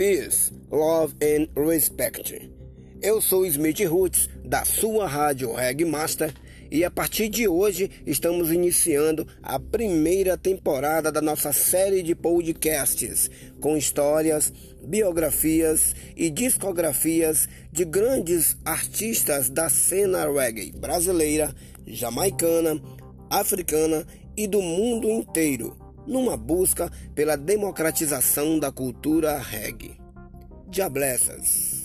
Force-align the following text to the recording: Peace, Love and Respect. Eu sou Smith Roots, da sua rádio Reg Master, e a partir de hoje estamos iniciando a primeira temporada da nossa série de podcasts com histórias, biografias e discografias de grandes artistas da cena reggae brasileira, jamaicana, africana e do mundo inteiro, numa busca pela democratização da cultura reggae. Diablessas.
Peace, 0.00 0.50
Love 0.70 1.14
and 1.22 1.46
Respect. 1.54 2.50
Eu 3.02 3.20
sou 3.20 3.44
Smith 3.44 3.80
Roots, 3.80 4.30
da 4.42 4.64
sua 4.64 5.06
rádio 5.06 5.52
Reg 5.52 5.84
Master, 5.84 6.32
e 6.70 6.82
a 6.86 6.90
partir 6.90 7.28
de 7.28 7.46
hoje 7.46 7.90
estamos 8.06 8.50
iniciando 8.50 9.28
a 9.42 9.60
primeira 9.60 10.38
temporada 10.38 11.12
da 11.12 11.20
nossa 11.20 11.52
série 11.52 12.02
de 12.02 12.14
podcasts 12.14 13.30
com 13.60 13.76
histórias, 13.76 14.50
biografias 14.82 15.94
e 16.16 16.30
discografias 16.30 17.46
de 17.70 17.84
grandes 17.84 18.56
artistas 18.64 19.50
da 19.50 19.68
cena 19.68 20.26
reggae 20.32 20.72
brasileira, 20.72 21.54
jamaicana, 21.86 22.80
africana 23.28 24.06
e 24.34 24.46
do 24.46 24.62
mundo 24.62 25.10
inteiro, 25.10 25.76
numa 26.10 26.36
busca 26.36 26.90
pela 27.14 27.36
democratização 27.36 28.58
da 28.58 28.72
cultura 28.72 29.38
reggae. 29.38 29.96
Diablessas. 30.68 31.79